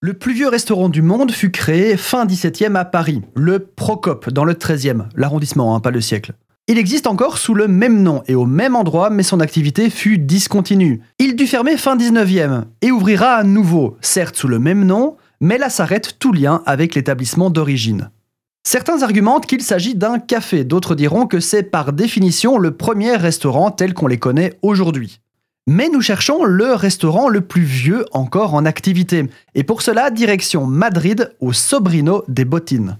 Le 0.00 0.14
plus 0.14 0.32
vieux 0.32 0.46
restaurant 0.46 0.88
du 0.88 1.02
monde 1.02 1.32
fut 1.32 1.50
créé 1.50 1.96
fin 1.96 2.24
17e 2.24 2.76
à 2.76 2.84
Paris, 2.84 3.20
le 3.34 3.58
Procope, 3.58 4.30
dans 4.30 4.44
le 4.44 4.54
13e, 4.54 5.06
l'arrondissement, 5.16 5.74
hein, 5.74 5.80
pas 5.80 5.90
le 5.90 6.00
siècle. 6.00 6.34
Il 6.68 6.78
existe 6.78 7.08
encore 7.08 7.36
sous 7.36 7.52
le 7.52 7.66
même 7.66 8.00
nom 8.04 8.22
et 8.28 8.36
au 8.36 8.46
même 8.46 8.76
endroit, 8.76 9.10
mais 9.10 9.24
son 9.24 9.40
activité 9.40 9.90
fut 9.90 10.18
discontinue. 10.18 11.00
Il 11.18 11.34
dut 11.34 11.48
fermer 11.48 11.76
fin 11.76 11.96
19e 11.96 12.66
et 12.80 12.92
ouvrira 12.92 13.32
à 13.32 13.42
nouveau, 13.42 13.96
certes 14.00 14.36
sous 14.36 14.46
le 14.46 14.60
même 14.60 14.84
nom, 14.84 15.16
mais 15.40 15.58
là 15.58 15.68
s'arrête 15.68 16.20
tout 16.20 16.32
lien 16.32 16.62
avec 16.64 16.94
l'établissement 16.94 17.50
d'origine. 17.50 18.12
Certains 18.62 19.02
argumentent 19.02 19.46
qu'il 19.46 19.62
s'agit 19.62 19.96
d'un 19.96 20.20
café, 20.20 20.62
d'autres 20.62 20.94
diront 20.94 21.26
que 21.26 21.40
c'est 21.40 21.64
par 21.64 21.92
définition 21.92 22.56
le 22.58 22.70
premier 22.70 23.16
restaurant 23.16 23.72
tel 23.72 23.94
qu'on 23.94 24.06
les 24.06 24.18
connaît 24.18 24.60
aujourd'hui. 24.62 25.20
Mais 25.70 25.90
nous 25.90 26.00
cherchons 26.00 26.44
le 26.44 26.72
restaurant 26.72 27.28
le 27.28 27.42
plus 27.42 27.60
vieux 27.60 28.06
encore 28.12 28.54
en 28.54 28.64
activité. 28.64 29.28
Et 29.54 29.64
pour 29.64 29.82
cela, 29.82 30.10
direction 30.10 30.64
Madrid 30.64 31.34
au 31.40 31.52
Sobrino 31.52 32.24
des 32.26 32.46
Bottines. 32.46 32.96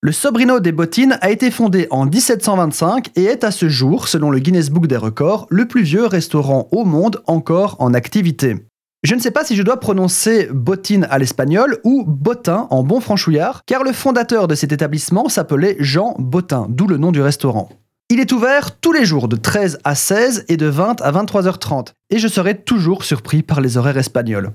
Le 0.00 0.12
Sobrino 0.12 0.60
des 0.60 0.70
Bottines 0.70 1.18
a 1.22 1.30
été 1.32 1.50
fondé 1.50 1.88
en 1.90 2.06
1725 2.06 3.10
et 3.16 3.24
est 3.24 3.42
à 3.42 3.50
ce 3.50 3.68
jour, 3.68 4.06
selon 4.06 4.30
le 4.30 4.38
Guinness 4.38 4.70
Book 4.70 4.86
des 4.86 4.96
records, 4.96 5.48
le 5.50 5.66
plus 5.66 5.82
vieux 5.82 6.06
restaurant 6.06 6.68
au 6.70 6.84
monde 6.84 7.20
encore 7.26 7.74
en 7.80 7.92
activité. 7.94 8.54
Je 9.02 9.16
ne 9.16 9.20
sais 9.20 9.32
pas 9.32 9.44
si 9.44 9.56
je 9.56 9.64
dois 9.64 9.80
prononcer 9.80 10.48
bottine 10.52 11.08
à 11.10 11.18
l'espagnol 11.18 11.78
ou 11.82 12.04
bottin 12.06 12.68
en 12.70 12.84
bon 12.84 13.00
franchouillard, 13.00 13.62
car 13.66 13.82
le 13.82 13.90
fondateur 13.90 14.46
de 14.46 14.54
cet 14.54 14.70
établissement 14.70 15.28
s'appelait 15.28 15.74
Jean 15.80 16.14
Bottin, 16.20 16.66
d'où 16.68 16.86
le 16.86 16.96
nom 16.96 17.10
du 17.10 17.20
restaurant. 17.20 17.70
Il 18.10 18.20
est 18.20 18.32
ouvert 18.32 18.74
tous 18.80 18.92
les 18.92 19.04
jours 19.04 19.28
de 19.28 19.36
13 19.36 19.80
à 19.84 19.94
16 19.94 20.46
et 20.48 20.56
de 20.56 20.64
20 20.64 21.02
à 21.02 21.12
23h30, 21.12 21.88
et 22.08 22.18
je 22.18 22.26
serai 22.26 22.56
toujours 22.56 23.04
surpris 23.04 23.42
par 23.42 23.60
les 23.60 23.76
horaires 23.76 23.98
espagnols. 23.98 24.52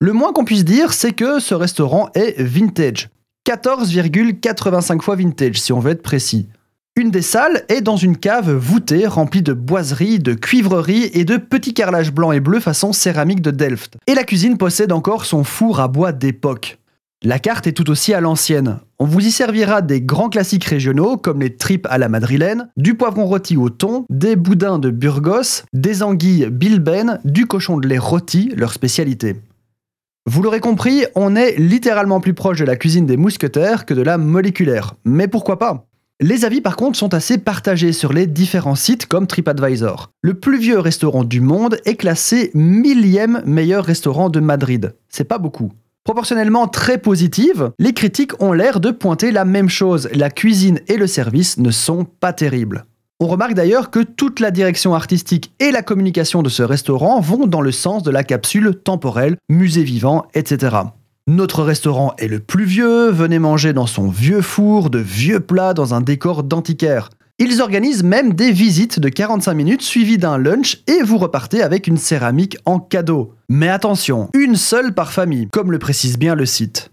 Le 0.00 0.12
moins 0.12 0.32
qu'on 0.32 0.44
puisse 0.44 0.64
dire, 0.64 0.92
c'est 0.92 1.12
que 1.12 1.40
ce 1.40 1.56
restaurant 1.56 2.10
est 2.14 2.40
vintage. 2.40 3.10
14,85 3.48 5.00
fois 5.02 5.16
vintage 5.16 5.60
si 5.60 5.72
on 5.72 5.80
veut 5.80 5.90
être 5.90 6.02
précis. 6.02 6.46
Une 6.94 7.10
des 7.10 7.22
salles 7.22 7.64
est 7.68 7.80
dans 7.80 7.96
une 7.96 8.16
cave 8.16 8.52
voûtée 8.52 9.08
remplie 9.08 9.42
de 9.42 9.52
boiseries, 9.52 10.20
de 10.20 10.34
cuivreries 10.34 11.10
et 11.14 11.24
de 11.24 11.36
petits 11.36 11.74
carrelages 11.74 12.12
blancs 12.12 12.32
et 12.32 12.38
bleus 12.38 12.60
façon 12.60 12.92
céramique 12.92 13.42
de 13.42 13.50
Delft. 13.50 13.96
Et 14.06 14.14
la 14.14 14.22
cuisine 14.22 14.56
possède 14.56 14.92
encore 14.92 15.24
son 15.24 15.42
four 15.42 15.80
à 15.80 15.88
bois 15.88 16.12
d'époque. 16.12 16.78
La 17.26 17.38
carte 17.38 17.66
est 17.66 17.72
tout 17.72 17.88
aussi 17.88 18.12
à 18.12 18.20
l'ancienne. 18.20 18.80
On 18.98 19.06
vous 19.06 19.26
y 19.26 19.30
servira 19.30 19.80
des 19.80 20.02
grands 20.02 20.28
classiques 20.28 20.66
régionaux 20.66 21.16
comme 21.16 21.40
les 21.40 21.56
tripes 21.56 21.86
à 21.88 21.96
la 21.96 22.10
madrilène, 22.10 22.68
du 22.76 22.96
poivron 22.96 23.24
rôti 23.24 23.56
au 23.56 23.70
thon, 23.70 24.04
des 24.10 24.36
boudins 24.36 24.78
de 24.78 24.90
Burgos, 24.90 25.64
des 25.72 26.02
anguilles 26.02 26.48
bilben, 26.50 27.20
du 27.24 27.46
cochon 27.46 27.78
de 27.78 27.88
lait 27.88 27.96
rôti, 27.96 28.52
leur 28.54 28.74
spécialité. 28.74 29.36
Vous 30.26 30.42
l'aurez 30.42 30.60
compris, 30.60 31.06
on 31.14 31.34
est 31.34 31.56
littéralement 31.56 32.20
plus 32.20 32.34
proche 32.34 32.58
de 32.58 32.66
la 32.66 32.76
cuisine 32.76 33.06
des 33.06 33.16
mousquetaires 33.16 33.86
que 33.86 33.94
de 33.94 34.02
la 34.02 34.18
moléculaire. 34.18 34.94
Mais 35.06 35.26
pourquoi 35.26 35.58
pas? 35.58 35.86
Les 36.20 36.44
avis 36.44 36.60
par 36.60 36.76
contre 36.76 36.98
sont 36.98 37.14
assez 37.14 37.38
partagés 37.38 37.94
sur 37.94 38.12
les 38.12 38.26
différents 38.26 38.74
sites 38.74 39.06
comme 39.06 39.26
TripAdvisor. 39.26 40.10
Le 40.20 40.34
plus 40.34 40.58
vieux 40.58 40.78
restaurant 40.78 41.24
du 41.24 41.40
monde 41.40 41.78
est 41.86 41.96
classé 41.96 42.50
millième 42.52 43.42
meilleur 43.46 43.86
restaurant 43.86 44.28
de 44.28 44.40
Madrid. 44.40 44.94
C'est 45.08 45.24
pas 45.24 45.38
beaucoup. 45.38 45.72
Proportionnellement 46.04 46.68
très 46.68 46.98
positive, 46.98 47.70
les 47.78 47.94
critiques 47.94 48.38
ont 48.42 48.52
l'air 48.52 48.78
de 48.78 48.90
pointer 48.90 49.30
la 49.30 49.46
même 49.46 49.70
chose. 49.70 50.10
La 50.12 50.28
cuisine 50.28 50.80
et 50.86 50.98
le 50.98 51.06
service 51.06 51.56
ne 51.56 51.70
sont 51.70 52.04
pas 52.04 52.34
terribles. 52.34 52.84
On 53.20 53.26
remarque 53.26 53.54
d'ailleurs 53.54 53.90
que 53.90 54.00
toute 54.00 54.38
la 54.38 54.50
direction 54.50 54.94
artistique 54.94 55.54
et 55.60 55.70
la 55.70 55.80
communication 55.80 56.42
de 56.42 56.50
ce 56.50 56.62
restaurant 56.62 57.20
vont 57.20 57.46
dans 57.46 57.62
le 57.62 57.72
sens 57.72 58.02
de 58.02 58.10
la 58.10 58.22
capsule 58.22 58.74
temporelle, 58.74 59.38
musée 59.48 59.82
vivant, 59.82 60.26
etc. 60.34 60.76
Notre 61.26 61.62
restaurant 61.62 62.12
est 62.18 62.28
le 62.28 62.40
plus 62.40 62.66
vieux, 62.66 63.08
venez 63.08 63.38
manger 63.38 63.72
dans 63.72 63.86
son 63.86 64.10
vieux 64.10 64.42
four, 64.42 64.90
de 64.90 64.98
vieux 64.98 65.40
plats 65.40 65.72
dans 65.72 65.94
un 65.94 66.02
décor 66.02 66.42
d'antiquaire. 66.42 67.08
Ils 67.40 67.60
organisent 67.60 68.04
même 68.04 68.34
des 68.34 68.52
visites 68.52 69.00
de 69.00 69.08
45 69.08 69.54
minutes 69.54 69.82
suivies 69.82 70.18
d'un 70.18 70.38
lunch 70.38 70.84
et 70.86 71.02
vous 71.02 71.18
repartez 71.18 71.64
avec 71.64 71.88
une 71.88 71.96
céramique 71.96 72.56
en 72.64 72.78
cadeau. 72.78 73.34
Mais 73.48 73.68
attention, 73.68 74.28
une 74.34 74.54
seule 74.54 74.94
par 74.94 75.12
famille, 75.12 75.48
comme 75.52 75.72
le 75.72 75.80
précise 75.80 76.16
bien 76.16 76.36
le 76.36 76.46
site. 76.46 76.83